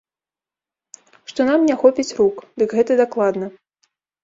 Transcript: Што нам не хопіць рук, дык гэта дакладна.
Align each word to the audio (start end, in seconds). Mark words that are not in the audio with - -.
Што 1.33 1.41
нам 1.51 1.67
не 1.69 1.77
хопіць 1.85 2.07
рук, 2.21 2.35
дык 2.63 2.69
гэта 2.81 2.91
дакладна. 3.05 3.55